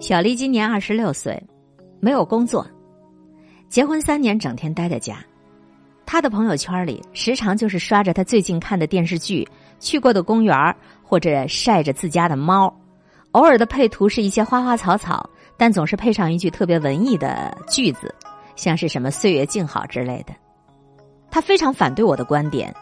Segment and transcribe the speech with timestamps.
[0.00, 1.42] 小丽今年二十六岁，
[1.98, 2.64] 没有工作，
[3.68, 5.18] 结婚三年，整天待在家。
[6.06, 9.46] 她的朋友圈里时常就是刷着她最近看的电视剧、
[9.80, 10.56] 去过的公园
[11.02, 12.72] 或者晒着自家的猫。
[13.32, 18.14] 偶尔的配图是一些花花草草，但总是配上一句特别文艺的句子，
[18.54, 20.32] 像是什么“岁月静好”之类的。
[21.28, 22.72] 她非常反对我的观点，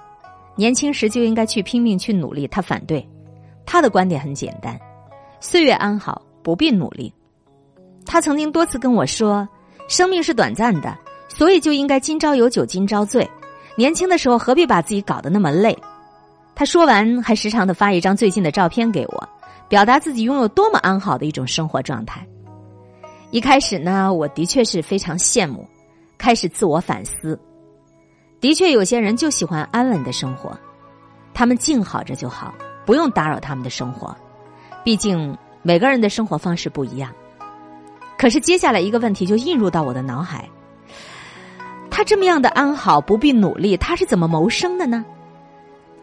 [0.54, 2.46] 年轻时就应该去拼命去努力。
[2.46, 3.08] 她反对，
[3.64, 4.78] 她的观点很简单：
[5.40, 6.20] 岁月安好。
[6.46, 7.12] 不必努力。
[8.04, 9.48] 他曾经多次跟我说
[9.90, 10.96] ：“生命是短暂的，
[11.26, 13.28] 所以就应该今朝有酒今朝醉。
[13.74, 15.76] 年轻的时候何必把自己搞得那么累？”
[16.54, 19.28] 他说完，还时常的发一张最近的照片给我，
[19.68, 22.24] 表达自己拥有多么安好的一种生活状态。
[23.32, 25.66] 一开始呢，我的确是非常羡慕，
[26.16, 27.36] 开始自我反思。
[28.40, 30.56] 的确，有些人就喜欢安稳的生活，
[31.34, 32.54] 他们静好着就好，
[32.84, 34.16] 不用打扰他们的生活。
[34.84, 35.36] 毕竟。
[35.66, 37.12] 每个人的生活方式不一样，
[38.16, 40.48] 可是接下来一个问题就映入到我的脑海：
[41.90, 45.04] 他这么样的安好，不必努力，他是怎么谋生的呢？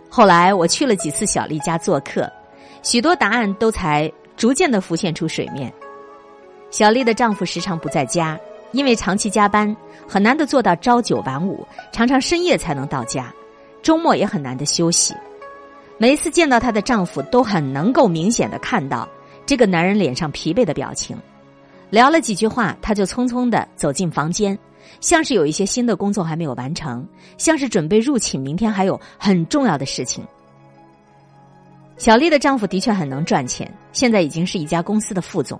[0.10, 2.30] 后来我去了几次小丽家做客，
[2.82, 5.72] 许多答案都才逐渐的浮现出水面。
[6.70, 8.38] 小丽的丈夫时常不在家，
[8.74, 9.74] 因为长期加班，
[10.06, 13.34] 很难的做到朝九晚五，常常深夜才能到家，
[13.82, 15.16] 周末也很难的休息。
[15.98, 19.08] 每一次见到她的丈夫，都很能够明显的看到。
[19.46, 21.18] 这个男人脸上疲惫的表情，
[21.90, 24.58] 聊了几句话，他就匆匆的走进房间，
[25.00, 27.06] 像是有一些新的工作还没有完成，
[27.38, 30.26] 像是准备入寝，明天还有很重要的事情。
[31.98, 35.60] 小丽的丈夫的确很能赚钱，现在已经是一家公司的副总，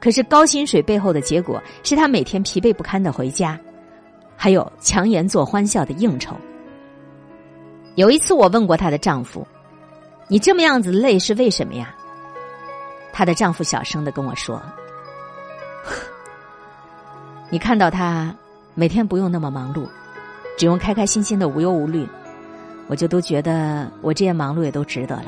[0.00, 3.58] 可是高薪水背后的结果是他每天疲惫不堪的回家，
[4.36, 6.34] 还有强颜做欢笑的应酬。
[7.94, 9.46] 有一次我问过她的丈夫
[10.26, 11.94] ：“你这么样子累是为什么呀？”
[13.16, 14.60] 她的丈夫小声的跟我说
[17.48, 18.34] ：“你看到他
[18.74, 19.88] 每天不用那么忙碌，
[20.58, 22.08] 只用开开心心的无忧无虑，
[22.88, 25.26] 我就都觉得我这些忙碌也都值得了。”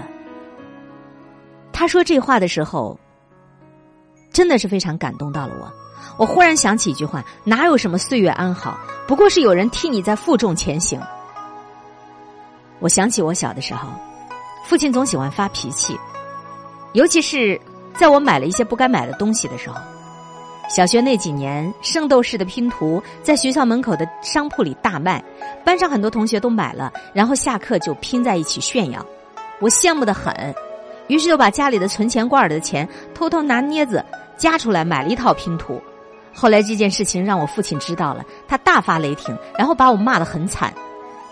[1.72, 2.98] 他说这话的时候，
[4.32, 5.72] 真的是非常感动到了我。
[6.18, 11.00] 我忽然想起一句话：“哪有什么岁月安好，不过是有人替你在负重前行。”
[12.80, 13.88] 我想起我小的时候，
[14.64, 15.96] 父亲总喜欢发脾气，
[16.92, 17.60] 尤其是。
[17.98, 19.76] 在我买了一些不该买的东西的时候，
[20.68, 25.22] 小学那几年，圣斗士的拼图在学校门口的商铺里大卖，
[25.64, 29.04] 班上很多同学都买了，然后下课就拼在一起炫耀，
[29.60, 30.54] 我羡慕的很，
[31.06, 34.04] 于是就把家里的存钱罐里的钱偷偷拿镊子
[34.36, 35.80] 夹出来买了一套拼图。
[36.34, 40.70] 后来这件事情让我父亲知道了，他大发雷霆，然后把我骂得很惨。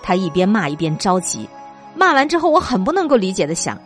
[0.03, 1.49] 他一边骂一边着急，
[1.95, 3.79] 骂完之后，我很不能够理解的想，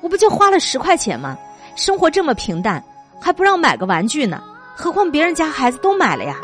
[0.00, 1.36] 我不就花了十块钱吗？
[1.76, 2.82] 生活这么平淡，
[3.20, 4.42] 还不让买个玩具呢？
[4.76, 6.36] 何况别人家孩子都买了呀。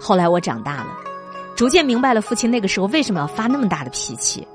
[0.00, 0.88] 后来我长大了，
[1.54, 4.46] 逐渐明白了父亲那个时候为什么要发那么大的脾气，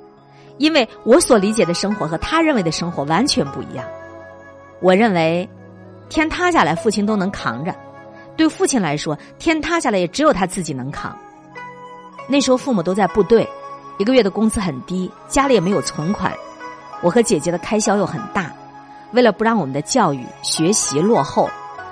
[0.57, 3.85] 因为我所理解的生活和他认为的生活完全不一样。
[4.79, 5.47] 我认为，
[6.09, 7.73] 天塌下来父亲都能扛着，
[8.35, 11.17] 对父亲来说，天塌下来也只有他自己能扛。
[12.27, 13.47] 那时候父母都在部队，
[13.97, 16.33] 一个月的工资很低，家里也没有存款，
[17.01, 18.51] 我和姐姐的开销又很大。
[19.13, 21.49] 为了不让我们的教育学习落后，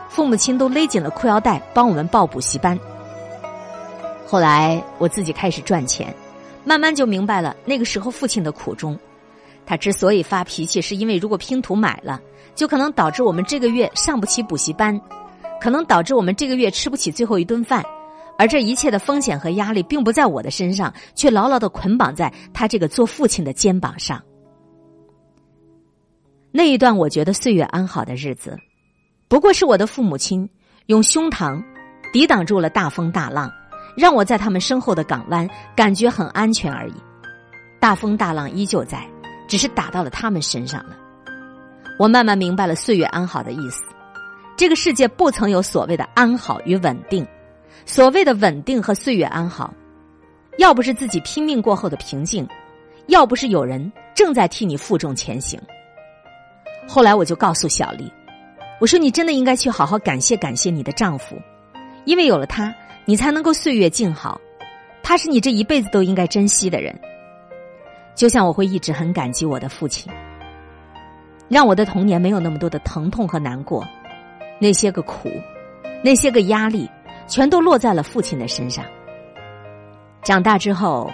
[0.10, 2.78] 父母亲都勒紧了裤腰带帮我们报补习班。
[4.28, 6.14] 后来我自己开始赚钱，
[6.64, 8.98] 慢慢就明白了那个时候父亲的苦衷。
[9.66, 12.20] 他之所以发脾气，是因为如果拼图买了，
[12.54, 15.00] 就可能导致我们这个月上不起补习班，
[15.60, 17.84] 可能导致我们这个月吃不起最后一顿饭。
[18.38, 24.22] 而这一切的风险和压力，并不在我的身上，却牢牢的捆绑在他这个做父亲的肩膀上。
[26.58, 28.58] 那一段我觉得岁月安好的日子，
[29.28, 30.50] 不过是我的父母亲
[30.86, 31.62] 用胸膛
[32.14, 33.52] 抵挡住了大风大浪，
[33.98, 35.46] 让我在他们身后的港湾
[35.76, 36.94] 感觉很安全而已。
[37.78, 39.06] 大风大浪依旧在，
[39.50, 40.96] 只是打到了他们身上了。
[42.00, 43.84] 我慢慢明白了岁月安好的意思。
[44.56, 47.28] 这个世界不曾有所谓的安好与稳定，
[47.86, 49.74] 所谓的稳定和岁月安好，
[50.58, 52.48] 要不是自己拼命过后的平静，
[53.08, 55.60] 要不是有人正在替你负重前行。
[56.88, 58.12] 后来我就告诉小丽，
[58.80, 61.36] 我说你真的应该去好好感谢感谢你的丈夫，
[62.06, 62.74] 因为有了他，
[63.06, 64.40] 你才能够岁月静好。
[65.04, 66.98] 他是你这一辈子都应该珍惜的人。
[68.16, 70.12] 就像我会一直很感激我的父亲，
[71.48, 73.86] 让我的童年没有那么多的疼痛和难过，
[74.58, 75.30] 那些个苦，
[76.04, 76.90] 那些个压力，
[77.28, 78.86] 全都落在了父亲的身上。
[80.24, 81.12] 长大之后，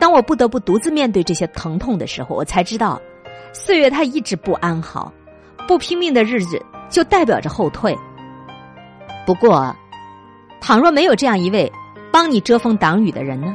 [0.00, 3.00] 当我不得不独自面对这些疼痛的时候，我才知道。
[3.52, 5.12] 岁月它一直不安好，
[5.68, 7.96] 不拼命的日子就代表着后退。
[9.26, 9.74] 不过，
[10.60, 11.70] 倘若没有这样一位
[12.12, 13.54] 帮你遮风挡雨的人呢？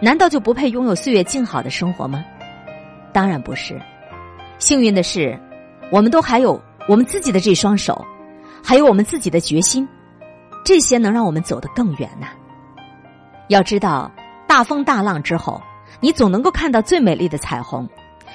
[0.00, 2.24] 难道就不配拥有岁月静好的生活吗？
[3.12, 3.80] 当然不是。
[4.58, 5.38] 幸运的是，
[5.90, 8.04] 我们都还有我们自己的这双手，
[8.62, 9.88] 还有我们自己的决心，
[10.64, 12.28] 这些能让我们走得更远呐。
[13.48, 14.10] 要知道，
[14.46, 15.62] 大风大浪之后，
[16.00, 17.86] 你总能够看到最美丽的彩虹；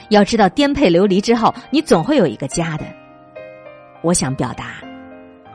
[0.10, 2.86] 要知道，颠沛流离之后，你总会有一个家的。
[4.02, 4.82] 我想表达，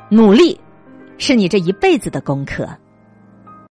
[0.08, 0.58] 努力
[1.18, 2.68] 是你这一辈子的功课。